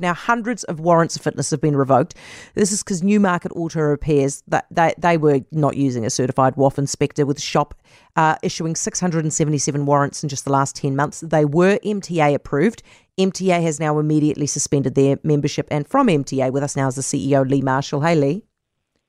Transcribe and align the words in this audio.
Now, 0.00 0.14
hundreds 0.14 0.64
of 0.64 0.80
warrants 0.80 1.16
of 1.16 1.22
fitness 1.22 1.50
have 1.50 1.60
been 1.60 1.76
revoked. 1.76 2.14
This 2.54 2.72
is 2.72 2.82
because 2.82 3.02
Newmarket 3.02 3.52
Auto 3.54 3.80
Repairs 3.80 4.42
that 4.48 4.66
they, 4.70 4.94
they 4.98 5.16
were 5.16 5.40
not 5.52 5.76
using 5.76 6.04
a 6.04 6.10
certified 6.10 6.54
WOF 6.54 6.78
inspector, 6.78 7.26
with 7.26 7.36
the 7.36 7.42
shop 7.42 7.74
uh, 8.16 8.36
issuing 8.42 8.74
677 8.74 9.86
warrants 9.86 10.22
in 10.22 10.28
just 10.28 10.44
the 10.44 10.52
last 10.52 10.76
10 10.76 10.96
months. 10.96 11.20
They 11.20 11.44
were 11.44 11.78
MTA 11.84 12.34
approved. 12.34 12.82
MTA 13.18 13.62
has 13.62 13.80
now 13.80 13.98
immediately 13.98 14.46
suspended 14.46 14.94
their 14.94 15.18
membership. 15.22 15.66
And 15.70 15.86
from 15.86 16.06
MTA, 16.06 16.52
with 16.52 16.62
us 16.62 16.76
now 16.76 16.88
is 16.88 16.94
the 16.94 17.02
CEO 17.02 17.48
Lee 17.48 17.62
Marshall. 17.62 18.00
Hey, 18.00 18.14
Lee. 18.14 18.44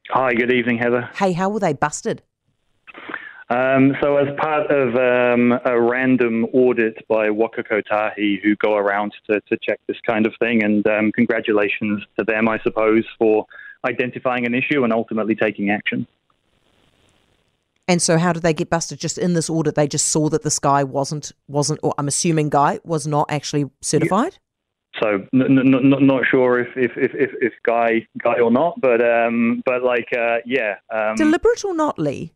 Hi, 0.10 0.34
good 0.34 0.52
evening, 0.52 0.80
Heather. 0.80 1.10
Hey, 1.14 1.34
how 1.34 1.50
were 1.50 1.60
they 1.60 1.74
busted? 1.74 2.24
Um, 3.52 3.96
so, 4.00 4.18
as 4.18 4.28
part 4.38 4.70
of 4.70 4.96
um, 4.96 5.60
a 5.66 5.82
random 5.82 6.46
audit 6.54 7.08
by 7.08 7.32
Waka 7.32 7.64
Kotahi, 7.64 8.40
who 8.44 8.56
go 8.58 8.76
around 8.76 9.14
to, 9.28 9.42
to 9.42 9.58
check 9.64 9.80
this 9.88 9.98
kind 10.06 10.28
of 10.28 10.34
thing, 10.40 10.64
and 10.64 10.86
um, 10.86 11.12
congratulations 11.12 12.04
to 12.20 12.24
them, 12.26 12.48
I 12.48 12.60
suppose, 12.60 13.06
for 13.18 13.48
identifying 13.84 14.46
an 14.46 14.54
issue 14.54 14.84
and 14.84 14.94
ultimately 14.94 15.34
taking 15.34 15.72
action. 15.72 16.06
And 17.88 18.00
so, 18.04 18.20
how 18.20 18.34
did 18.34 18.44
they 18.44 18.54
get 18.54 18.70
busted? 18.70 19.00
Just 19.00 19.18
in 19.18 19.34
this 19.34 19.50
audit, 19.50 19.74
they 19.74 19.88
just 19.88 20.10
saw 20.10 20.30
that 20.30 20.44
this 20.44 20.60
guy 20.60 20.84
wasn't 20.84 21.32
wasn't, 21.48 21.80
or 21.82 21.96
I'm 21.98 22.08
assuming 22.08 22.50
guy 22.50 22.80
was 22.84 23.08
not 23.08 23.32
actually 23.32 23.66
certified. 23.82 24.38
So, 25.02 25.26
n- 25.34 25.58
n- 25.58 25.74
n- 25.74 26.06
not 26.06 26.24
sure 26.30 26.60
if, 26.60 26.68
if, 26.76 26.92
if, 26.98 27.16
if, 27.16 27.32
if 27.42 27.54
guy 27.66 28.06
guy 28.24 28.40
or 28.40 28.52
not, 28.52 28.80
but 28.80 29.02
um, 29.02 29.64
but 29.66 29.82
like 29.82 30.10
uh, 30.16 30.38
yeah, 30.46 30.76
um, 30.94 31.16
deliberate 31.16 31.66
or 31.66 31.74
not, 31.74 31.98
Lee. 31.98 32.32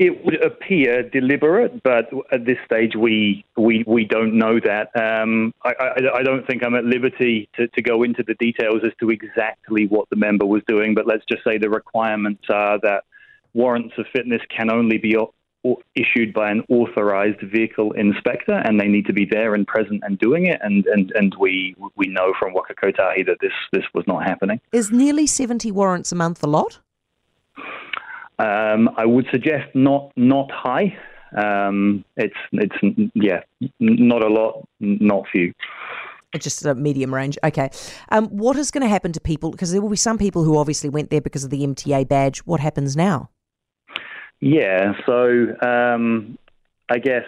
It 0.00 0.24
would 0.24 0.42
appear 0.42 1.02
deliberate, 1.02 1.82
but 1.82 2.08
at 2.32 2.46
this 2.46 2.56
stage, 2.64 2.96
we 2.96 3.44
we, 3.58 3.84
we 3.86 4.06
don't 4.06 4.32
know 4.32 4.58
that. 4.58 4.88
Um, 4.96 5.52
I, 5.62 5.74
I, 5.78 6.18
I, 6.20 6.22
don't 6.22 6.46
think 6.46 6.64
I'm 6.64 6.74
at 6.74 6.86
liberty 6.86 7.50
to, 7.56 7.68
to 7.68 7.82
go 7.82 8.02
into 8.02 8.22
the 8.22 8.32
details 8.36 8.80
as 8.82 8.92
to 9.00 9.10
exactly 9.10 9.86
what 9.88 10.08
the 10.08 10.16
member 10.16 10.46
was 10.46 10.62
doing, 10.66 10.94
but 10.94 11.06
let's 11.06 11.26
just 11.26 11.44
say 11.44 11.58
the 11.58 11.68
requirements 11.68 12.44
are 12.48 12.78
that 12.80 13.04
warrants 13.52 13.92
of 13.98 14.06
fitness 14.10 14.40
can 14.48 14.70
only 14.70 14.96
be 14.96 15.14
issued 15.94 16.32
by 16.32 16.50
an 16.50 16.62
authorized 16.70 17.40
vehicle 17.42 17.92
inspector, 17.92 18.54
and 18.64 18.80
they 18.80 18.88
need 18.88 19.04
to 19.04 19.12
be 19.12 19.26
there 19.30 19.54
and 19.54 19.66
present 19.66 20.02
and 20.02 20.18
doing 20.18 20.46
it. 20.46 20.60
And 20.62 20.86
and, 20.86 21.12
and 21.14 21.34
we 21.38 21.76
we 21.96 22.06
know 22.06 22.32
from 22.38 22.54
Waka 22.54 22.74
Kotahi 22.74 23.26
that 23.26 23.36
this 23.40 23.52
this 23.70 23.84
was 23.92 24.06
not 24.06 24.24
happening. 24.24 24.60
Is 24.72 24.90
nearly 24.90 25.26
seventy 25.26 25.70
warrants 25.70 26.10
a 26.10 26.16
month 26.16 26.42
a 26.42 26.46
lot? 26.46 26.80
Um, 28.40 28.88
I 28.96 29.04
would 29.04 29.26
suggest 29.30 29.74
not 29.74 30.12
not 30.16 30.50
high. 30.50 30.96
Um, 31.36 32.04
it's 32.16 32.34
it's 32.52 32.74
yeah, 33.14 33.40
not 33.78 34.24
a 34.24 34.28
lot, 34.28 34.66
not 34.80 35.26
few. 35.30 35.52
Just 36.38 36.64
a 36.64 36.74
medium 36.74 37.12
range. 37.12 37.36
Okay. 37.42 37.70
Um, 38.10 38.26
what 38.28 38.56
is 38.56 38.70
going 38.70 38.82
to 38.82 38.88
happen 38.88 39.12
to 39.12 39.20
people? 39.20 39.50
Because 39.50 39.72
there 39.72 39.82
will 39.82 39.90
be 39.90 39.96
some 39.96 40.16
people 40.16 40.44
who 40.44 40.56
obviously 40.56 40.88
went 40.88 41.10
there 41.10 41.20
because 41.20 41.42
of 41.42 41.50
the 41.50 41.66
MTA 41.66 42.08
badge. 42.08 42.38
What 42.40 42.60
happens 42.60 42.96
now? 42.96 43.30
Yeah. 44.40 44.92
So 45.06 45.56
um, 45.60 46.38
I 46.88 46.98
guess 46.98 47.24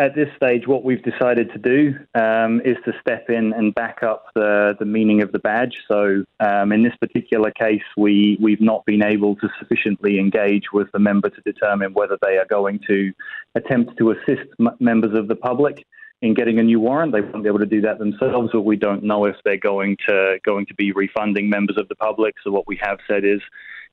at 0.00 0.14
this 0.14 0.28
stage, 0.34 0.66
what 0.66 0.82
we've 0.82 1.02
decided 1.02 1.52
to 1.52 1.58
do 1.58 1.94
um, 2.14 2.62
is 2.64 2.78
to 2.86 2.92
step 3.02 3.28
in 3.28 3.52
and 3.52 3.74
back 3.74 4.02
up 4.02 4.24
the, 4.34 4.74
the 4.78 4.86
meaning 4.86 5.22
of 5.22 5.30
the 5.30 5.38
badge. 5.38 5.76
So, 5.86 6.24
um, 6.40 6.72
in 6.72 6.82
this 6.82 6.94
particular 6.98 7.50
case, 7.50 7.82
we, 7.98 8.38
we've 8.40 8.62
not 8.62 8.86
been 8.86 9.02
able 9.02 9.36
to 9.36 9.48
sufficiently 9.58 10.18
engage 10.18 10.72
with 10.72 10.90
the 10.92 10.98
member 10.98 11.28
to 11.28 11.40
determine 11.42 11.92
whether 11.92 12.16
they 12.22 12.38
are 12.38 12.46
going 12.46 12.80
to 12.88 13.12
attempt 13.54 13.98
to 13.98 14.12
assist 14.12 14.48
m- 14.58 14.70
members 14.80 15.16
of 15.18 15.28
the 15.28 15.36
public 15.36 15.86
in 16.22 16.32
getting 16.32 16.58
a 16.58 16.62
new 16.62 16.80
warrant. 16.80 17.12
They 17.12 17.20
won't 17.20 17.42
be 17.42 17.48
able 17.48 17.58
to 17.58 17.66
do 17.66 17.82
that 17.82 17.98
themselves, 17.98 18.50
but 18.54 18.62
we 18.62 18.76
don't 18.76 19.04
know 19.04 19.26
if 19.26 19.36
they're 19.44 19.58
going 19.58 19.98
to 20.08 20.38
going 20.44 20.64
to 20.66 20.74
be 20.74 20.92
refunding 20.92 21.50
members 21.50 21.76
of 21.76 21.88
the 21.88 21.96
public. 21.96 22.36
So, 22.42 22.50
what 22.50 22.66
we 22.66 22.80
have 22.82 23.00
said 23.06 23.26
is 23.26 23.42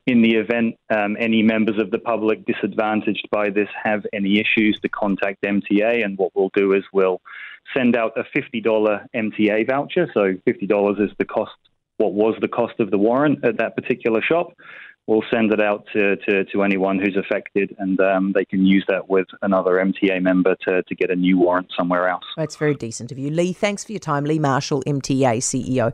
in 0.07 0.21
the 0.21 0.35
event 0.35 0.75
um, 0.89 1.17
any 1.19 1.43
members 1.43 1.79
of 1.79 1.91
the 1.91 1.99
public 1.99 2.45
disadvantaged 2.45 3.27
by 3.29 3.49
this 3.49 3.67
have 3.83 4.05
any 4.13 4.39
issues 4.39 4.79
to 4.79 4.89
contact 4.89 5.43
MTA. 5.43 6.03
And 6.03 6.17
what 6.17 6.31
we'll 6.33 6.51
do 6.55 6.73
is 6.73 6.83
we'll 6.93 7.21
send 7.75 7.95
out 7.95 8.13
a 8.17 8.23
$50 8.35 9.05
MTA 9.13 9.69
voucher. 9.69 10.09
So 10.13 10.33
$50 10.47 11.01
is 11.01 11.11
the 11.19 11.25
cost, 11.25 11.51
what 11.97 12.13
was 12.13 12.35
the 12.39 12.47
cost 12.47 12.79
of 12.79 12.89
the 12.89 12.97
warrant 12.97 13.43
at 13.45 13.57
that 13.57 13.75
particular 13.75 14.21
shop. 14.21 14.53
We'll 15.07 15.23
send 15.31 15.53
it 15.53 15.61
out 15.61 15.85
to, 15.93 16.17
to, 16.17 16.43
to 16.45 16.63
anyone 16.63 16.99
who's 16.99 17.15
affected, 17.15 17.73
and 17.79 17.97
um, 18.01 18.33
they 18.33 18.43
can 18.43 18.65
use 18.65 18.83
that 18.89 19.09
with 19.09 19.27
another 19.41 19.75
MTA 19.75 20.21
member 20.21 20.53
to, 20.67 20.83
to 20.83 20.95
get 20.95 21.09
a 21.09 21.15
new 21.15 21.37
warrant 21.37 21.71
somewhere 21.77 22.09
else. 22.09 22.25
That's 22.35 22.57
very 22.57 22.75
decent 22.75 23.13
of 23.13 23.17
you. 23.17 23.29
Lee, 23.29 23.53
thanks 23.53 23.85
for 23.85 23.93
your 23.93 23.99
time. 23.99 24.25
Lee 24.25 24.37
Marshall, 24.37 24.83
MTA 24.85 25.37
CEO. 25.37 25.93